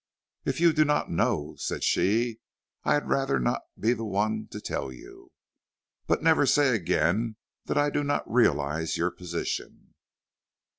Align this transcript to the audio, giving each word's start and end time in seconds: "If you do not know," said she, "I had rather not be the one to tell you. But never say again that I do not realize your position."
"If 0.45 0.59
you 0.59 0.73
do 0.73 0.83
not 0.83 1.11
know," 1.11 1.53
said 1.59 1.83
she, 1.83 2.39
"I 2.83 2.95
had 2.95 3.07
rather 3.07 3.39
not 3.39 3.61
be 3.79 3.93
the 3.93 4.03
one 4.03 4.47
to 4.49 4.59
tell 4.59 4.91
you. 4.91 5.31
But 6.07 6.23
never 6.23 6.47
say 6.47 6.73
again 6.73 7.35
that 7.65 7.77
I 7.77 7.91
do 7.91 8.03
not 8.03 8.23
realize 8.25 8.97
your 8.97 9.11
position." 9.11 9.93